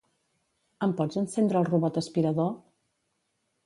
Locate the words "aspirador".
2.05-2.53